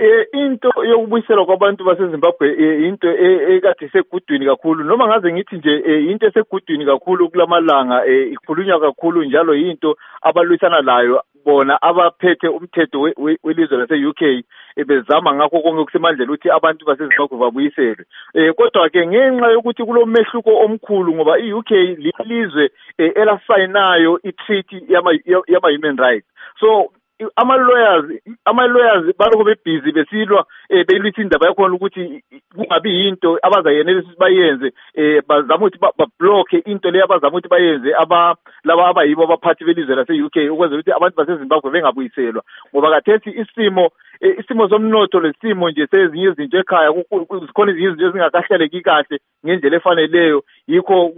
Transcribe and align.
eh 0.00 0.26
into 0.32 0.70
yokubuyiselwa 0.84 1.46
kwabantu 1.46 1.84
baseZimbabwe 1.84 2.48
eh, 2.58 2.82
into 2.88 3.08
e- 3.08 3.56
ekade 3.56 3.86
isegudwini 3.86 4.46
kakhulu. 4.46 4.84
Noma 4.84 5.06
ngaze 5.06 5.32
ngithi 5.32 5.56
nje 5.56 5.82
eh, 5.86 6.10
into 6.10 6.26
esegudwini 6.26 6.84
kakhulu 6.86 7.28
kulamalanga 7.28 8.06
eh, 8.06 8.32
ikhulunywa 8.32 8.80
kakhulu 8.80 9.24
njalo 9.24 9.54
yinto 9.54 9.96
abalwisana 10.22 10.80
layo 10.80 11.22
bona 11.44 11.82
abaphethe 11.82 12.48
umthetho 12.48 13.00
we- 13.00 13.14
we- 13.16 13.38
welizwe 13.44 13.78
lase-UK 13.78 14.44
bezama 14.86 15.34
ngakho 15.34 15.60
konke 15.60 15.80
okusemandleni 15.80 16.30
ukuthi 16.32 16.50
abantu 16.50 16.86
baseZimbabwe 16.86 17.38
babuyiselwe. 17.38 18.04
Eh 18.34 18.54
kodwa 18.54 18.88
ke 18.88 19.06
ngenxa 19.06 19.50
yokuthi 19.52 19.84
kulomehluko 19.84 20.50
omkhulu 20.64 21.14
ngoba 21.14 21.38
i-UK 21.38 21.70
lilizwe 21.70 22.70
elasayinayo 22.98 24.20
i-treaty 24.24 24.84
yama 24.88 25.10
yama 25.48 25.68
human 25.70 25.96
rights. 25.96 26.26
So 26.60 26.92
ama-lawyers 27.36 28.04
ama-lawyers 28.44 29.16
balokhu 29.18 29.44
bebhizi 29.44 29.92
besilwa 29.92 30.46
um 30.70 30.84
beyilwisa 30.88 31.22
indaba 31.22 31.46
yakhona 31.46 31.74
ukuthi 31.74 32.00
i- 32.00 32.22
i- 32.36 32.42
kungabi 32.54 32.90
yinto 33.00 33.38
abazayenelisa 33.42 34.06
ukuthi 34.08 34.20
bayenze 34.20 34.72
um 34.98 35.20
bazama 35.28 35.66
ukuthi 35.66 35.78
ba- 35.80 35.92
bablokhe 35.98 36.58
into 36.66 36.90
leyo 36.90 37.04
abazama 37.04 37.32
ukuthi 37.38 37.48
bayenze 37.48 37.94
aba 37.94 38.36
laba 38.64 38.88
abayibo 38.88 39.24
abaphathi 39.24 39.64
belizwe 39.64 39.94
lase-u 39.96 40.30
k 40.30 40.48
ukwenzela 40.50 40.80
ukuthi 40.80 40.92
abantu 40.92 41.16
basezimbabwe 41.16 41.70
bengabuyiselwa. 41.70 42.42
Ngoba 42.74 42.90
kathethi 42.90 43.30
isimo 43.30 43.84
eh, 43.84 43.90
isimo 44.20 44.68
somnotho 44.68 45.20
lesimo 45.20 45.70
nje 45.70 45.86
sezinye 45.86 46.28
izinto 46.30 46.58
ekhaya 46.58 46.92
zikhona 47.46 47.72
ezinye 47.72 47.88
izinto 47.88 48.06
ezingakahleleki 48.06 48.80
kahle 48.82 49.16
ngendlela 49.44 49.76
efaneleyo. 49.76 50.42
Yikho 50.66 51.08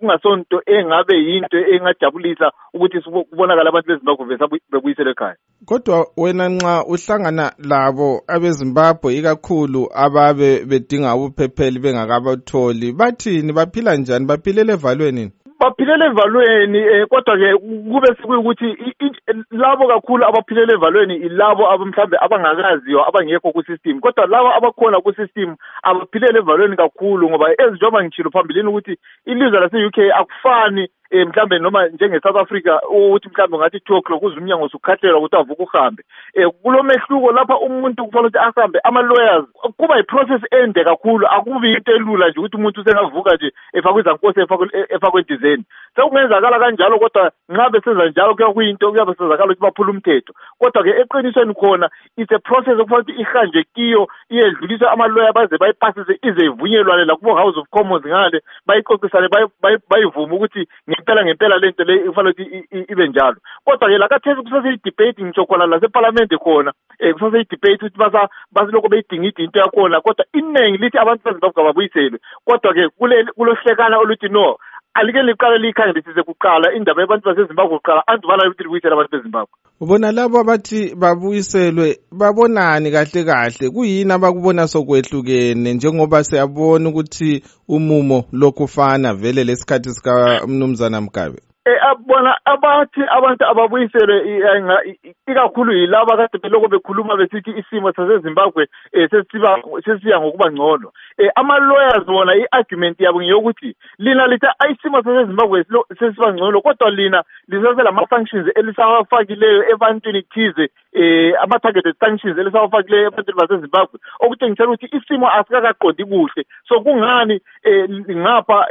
kungasonto 0.00 0.62
engabe 0.66 1.14
yinto 1.16 1.58
engajabulisa 1.58 2.52
ukuthi 2.74 3.00
kubonakala 3.00 3.68
abantu 3.68 3.88
bezimbabwe 3.88 4.58
bebuyiselwe 4.72 5.12
ekhaya. 5.12 5.36
Kodwa 5.66 6.06
wena 6.16 6.48
nxa 6.48 6.84
uhlangana 6.84 7.52
labo 7.58 8.22
abezimbabwe 8.28 9.14
ikakhulu 9.16 9.88
ababe 9.94 10.64
bedinga 10.64 11.14
ubuphepheli 11.14 11.78
bengakabatholi 11.78 12.92
bathini? 12.92 13.52
Baphila 13.52 13.96
njani? 13.96 14.26
Baphilele 14.26 14.72
evalweni? 14.72 15.32
Baphilela 15.62 16.06
evalweni 16.06 16.78
eh 16.78 17.06
kodwa 17.06 17.36
ke 17.38 17.54
kube 17.90 18.06
sekuyukuthi 18.06 18.66
i- 18.66 18.96
i- 19.06 19.44
labo 19.50 19.86
kakhulu 19.88 20.24
abaphilela 20.24 20.72
evalweni 20.74 21.14
ilabo 21.16 21.70
abamhlambe 21.70 22.16
abangakaziyo 22.20 23.08
abangekho 23.08 23.52
ku 23.52 23.62
system 23.62 24.00
kodwa 24.00 24.26
labo 24.26 24.50
abakhona 24.54 25.00
ku 25.00 25.12
system 25.14 25.54
abaphilela 25.82 26.38
evalweni 26.38 26.76
kakhulu 26.76 27.30
ngoba 27.30 27.54
ezinjengoba 27.62 28.02
ngitshilo 28.02 28.30
phambilini 28.30 28.68
ukuthi 28.68 28.98
ilizwe 29.26 29.60
lase 29.60 29.86
UK 29.86 29.98
akufani 30.20 30.88
eh 31.12 31.26
mhlambe 31.26 31.58
noma 31.58 31.88
njenge 31.88 32.20
South 32.20 32.40
Africa 32.40 32.80
ukuthi 32.88 33.28
mhlambe 33.28 33.58
ngathi 33.58 33.76
2 33.76 33.96
o'clock 33.96 34.22
uze 34.22 34.36
umnyango 34.36 34.64
usukhathelwa 34.64 35.18
ukuthi 35.18 35.36
avuke 35.36 35.62
uhambe. 35.62 36.02
Eh 36.34 36.48
kulomehluko 36.62 37.32
lapha 37.32 37.58
umuntu 37.58 38.04
kufanele 38.06 38.28
ukuthi 38.28 38.38
ahambe 38.38 38.78
ama 38.84 39.02
lawyers 39.02 39.44
kuba 39.76 39.94
i 39.96 40.02
process 40.02 40.42
ende 40.50 40.84
kakhulu. 40.84 41.26
Akubi 41.26 41.72
into 41.72 41.92
elula 41.92 42.28
nje 42.28 42.40
ukuthi 42.40 42.56
umuntu 42.56 42.80
usengavuka 42.80 43.34
nje 43.34 43.52
efakwe 43.72 44.00
izankosi 44.00 44.40
efakwe 44.88 45.20
endizeni. 45.20 45.64
Sekungenzakala 45.96 46.58
kanjalo 46.58 46.98
kodwa 46.98 47.32
nxa 47.48 47.70
besenza 47.70 48.08
njalo 48.08 48.34
kuya 48.34 48.52
kuyinto 48.52 48.90
kuyabe 48.90 49.14
senzakala 49.14 49.44
ukuthi 49.44 49.62
baphula 49.62 49.90
umthetho. 49.90 50.32
Kodwa 50.58 50.82
ke 50.82 50.90
eqinisweni 51.00 51.54
khona 51.54 51.88
it's 52.16 52.32
a 52.32 52.38
process 52.38 52.80
okufanele 52.80 53.02
ukuthi 53.02 53.20
ihanjwe 53.20 53.64
kiyo 53.74 54.08
iyedluliswa 54.30 54.92
ama-lawyer 54.92 55.32
baze 55.32 55.58
bayipasise 55.58 56.18
ize 56.22 56.44
ivunyelwane 56.44 57.04
lakubo 57.04 57.34
house 57.34 57.58
of 57.58 57.68
commons 57.70 58.06
ngale 58.06 58.40
bayixoxisane 58.66 59.28
bayi- 59.28 59.50
bayi- 59.62 59.82
bayivume 59.90 60.34
ukuthi 60.34 60.68
ngempela 61.02 61.24
ngempela 61.24 61.58
le 61.58 61.70
nto 61.70 61.84
le 61.84 61.94
ifanele 62.08 62.30
ukuthi 62.30 62.42
i- 62.42 62.66
i- 62.78 62.86
ibe 62.92 63.08
njalo. 63.08 63.36
Kodwa-ke 63.64 63.98
lakathesi 63.98 64.42
kusaseyidebate 64.42 65.22
ngitsho 65.22 65.46
khona 65.46 65.66
lasephalamende 65.66 66.36
khona 66.38 66.72
um 67.00 67.12
kusaseyidebate 67.12 67.74
ukuthi 67.84 67.98
basa 67.98 68.28
basilokho 68.52 68.88
beyidingida 68.88 69.42
into 69.42 69.58
yakhona. 69.58 70.00
Kodwa 70.00 70.24
iningi 70.32 70.78
lithi 70.78 70.98
abantu 70.98 71.22
bezimbabwe 71.24 71.62
ababuyiselwe 71.62 72.18
kodwa-ke 72.46 72.88
kule- 72.98 73.32
kulohlekana 73.36 73.98
oluthi 73.98 74.28
no 74.28 74.56
alike 74.94 75.22
liqale 75.22 75.58
liyikhangelisise 75.58 76.22
kuqala 76.22 76.72
indaba 76.76 77.00
yabantu 77.00 77.28
basezimbabwe 77.28 77.78
kuqala 77.78 78.02
andibala 78.06 78.48
ukuthi 78.48 78.62
libuyisele 78.62 78.94
abantu 78.94 79.16
bezimbabwe. 79.16 79.54
Ubona 79.80 80.12
labo 80.12 80.38
abathi 80.40 80.94
babuyiselwe 80.94 81.98
babonani 82.12 82.90
kahle 82.90 83.24
kahle. 83.24 83.70
Kuyini 83.74 84.12
abakubona 84.12 84.66
sokwehlukene? 84.66 85.72
Njengoba 85.74 86.24
siyabona 86.24 86.88
ukuthi 86.88 87.42
umumo 87.68 88.24
lokufana 88.32 89.14
vele 89.14 89.44
lesikhathi 89.44 89.90
sikamnumzana 89.90 91.00
mgabe. 91.00 91.40
Eh 91.64 91.78
abona 91.90 92.34
abathi 92.44 93.02
abantu 93.16 93.44
ababuyiselwe 93.46 94.16
eh, 94.16 94.96
ikakhulu 95.30 95.72
yilaba 95.72 96.16
kade 96.16 96.38
beloko 96.42 96.68
bekhuluma 96.68 97.16
besithi 97.16 97.50
isimo 97.50 97.92
saseZimbabwe 97.92 98.66
eh 98.92 99.10
sesiba 99.10 99.62
sesiya 99.84 100.20
ngokuba 100.20 100.50
ngcono. 100.50 100.88
Eh 101.18 101.30
ama 101.34 101.58
lawyers 101.58 102.04
bona 102.06 102.34
i-argument 102.34 103.00
yabo 103.00 103.20
ngeyokuthi 103.22 103.76
lina 103.98 104.26
lithi 104.26 104.46
ayisimo 104.58 105.02
saseZimbabwe 105.02 105.64
silo- 105.64 105.86
sesiba 105.98 106.32
ngcono 106.32 106.60
kodwa 106.60 106.90
lina 106.90 107.22
lisase 107.48 107.82
lama 107.82 108.06
sanctions 108.10 108.48
elisawafakileyo 108.54 109.70
ebantwini 109.72 110.22
thize 110.22 110.68
eh 110.92 111.34
ama 111.42 111.58
targeted 111.58 111.94
sanctions 112.00 112.38
elisawafakileyo 112.38 113.06
ebantwini 113.06 113.38
baseZimbabwe 113.40 114.00
okutshengisela 114.20 114.70
ukuthi 114.70 114.96
isimo 114.96 115.30
asikakaqondi 115.30 116.04
kuhle. 116.04 116.42
So 116.68 116.80
kungani 116.80 117.40
eh 117.64 117.88
ngapha 117.90 118.66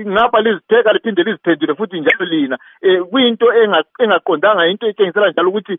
ngapha 0.00 0.40
lizitheka 0.40 0.92
liphinde 0.92 1.22
liziphendule 1.22 1.74
futhi 1.74 2.00
njalo 2.00 2.24
lina? 2.24 2.58
Eh 2.82 3.02
kuyinto 3.10 3.46
enga- 3.52 3.84
engaqondanga 3.98 4.66
into 4.66 4.86
etshengisela 4.86 5.30
njalo 5.30 5.48
ukuthi 5.48 5.78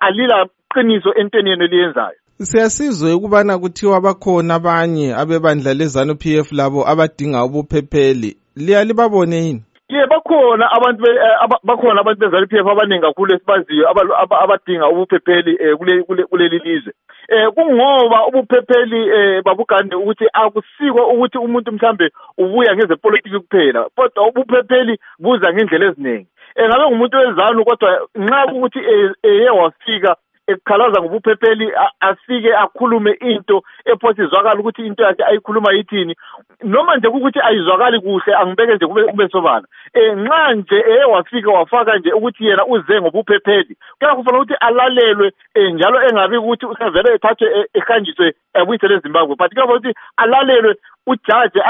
alila 0.00 0.46
qiniso 0.74 1.14
entweni 1.14 1.50
yenu 1.50 1.64
eliyenzayo. 1.64 2.21
Siyasizwe 2.46 3.12
ukubana 3.12 3.58
kuthiwa 3.58 4.00
bakhona 4.00 4.54
abanye 4.54 5.14
abebandla 5.14 5.74
lezanu 5.74 6.14
p 6.14 6.38
f 6.38 6.52
labo 6.52 6.88
abadinga 6.88 7.44
ubuphepheli. 7.44 8.36
Liya 8.56 8.84
libabone 8.84 9.36
yini? 9.36 9.62
Ye 9.88 10.06
bakhona 10.06 10.64
abantu 10.76 11.02
be- 11.02 11.20
eh, 11.26 11.42
aba- 11.44 11.60
bakhona 11.64 12.00
abantu 12.00 12.20
bezali 12.20 12.46
p 12.46 12.56
f 12.58 12.66
abaningi 12.66 13.02
kakhulu 13.02 13.34
esibaziyo 13.34 13.90
aba- 13.90 14.18
aba- 14.22 14.40
abadinga 14.40 14.88
ubuphepheli 14.88 15.52
um 15.56 15.76
kule- 15.78 16.02
kule- 16.02 16.24
kuleli 16.24 16.58
lizwe. 16.58 16.92
Eh 17.28 17.48
kungoba 17.54 18.26
ubuphepheli 18.28 19.00
eh 19.16 19.42
babugande 19.44 19.96
ukuthi 19.96 20.26
akusikwa 20.32 21.08
ukuthi 21.12 21.38
umuntu 21.38 21.72
mhlambe 21.72 22.10
ubuya 22.38 22.76
ngezepolitiki 22.76 23.38
kuphela 23.40 23.88
kodwa 23.96 24.28
ubuphepheli 24.28 24.98
buza 25.18 25.52
ngendlela 25.52 25.86
eziningi. 25.86 26.26
Engabe 26.56 26.84
ngumuntu 26.86 27.16
wezanu 27.16 27.64
kodwa 27.64 27.90
nxa 28.16 28.46
ukuthi 28.52 28.78
eh, 28.78 29.10
eye 29.22 29.50
wafika 29.50 30.16
ekukhalaza 30.46 31.00
ngobuphepheli 31.00 31.72
afike 32.00 32.54
akhulume 32.56 33.12
into 33.20 33.62
ephosa 33.84 34.24
izwakala 34.24 34.60
ukuthi 34.60 34.86
into 34.86 35.02
yakhe 35.02 35.24
ayikhuluma 35.24 35.72
yithini. 35.72 36.14
Noma 36.62 36.96
nje 36.96 37.08
ukuthi 37.08 37.40
ayizwakali 37.40 38.00
kuhle 38.00 38.34
angibeke 38.34 38.74
nje 38.74 38.86
kube 38.86 39.04
kube 39.04 39.28
sobala. 39.28 39.66
Eh 39.94 40.16
nxa 40.16 40.54
nje 40.54 40.76
eye 40.76 41.04
wafika 41.04 41.50
wafaka 41.50 41.98
nje 41.98 42.12
ukuthi 42.12 42.46
yena 42.46 42.66
uze 42.66 43.00
ngobuphepheli 43.00 43.76
kuya 43.98 44.14
kufanele 44.14 44.42
ukuthi 44.42 44.54
alalelwe 44.60 45.32
eh, 45.54 45.72
njalo 45.72 46.02
engabi 46.02 46.36
ukuthi 46.36 46.66
usevele 46.66 47.14
ethathwe 47.14 47.58
eh, 47.58 47.66
ehanjiswe 47.74 48.34
ebuyisele 48.54 48.94
ezimbabwe. 48.94 49.36
But 49.36 49.52
kuya 49.54 49.64
ukuthi 49.64 49.94
alalelwe 50.16 50.76
ujaji 51.06 51.60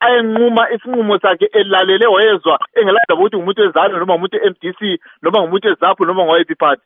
ayenquma 0.00 0.70
isinqumo 0.70 1.18
sakhe 1.18 1.50
elalele 1.52 2.06
wayezwa 2.06 2.58
engelandaba 2.74 3.20
ukuthi 3.20 3.36
ngumuntu 3.36 3.62
wezalo 3.62 3.98
noma 3.98 4.14
ngumuntu 4.14 4.36
we-m 4.36 4.54
d 4.60 4.72
c 4.78 5.00
noma 5.22 5.40
ngumuntu 5.40 5.68
wezaphu 5.68 6.04
noma 6.04 6.24
ngowayiphi 6.24 6.54
party 6.54 6.76